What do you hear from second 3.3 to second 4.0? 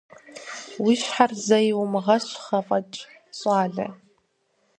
щӀалэ!